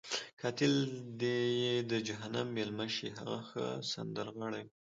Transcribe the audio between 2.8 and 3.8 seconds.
شي، هغه ښه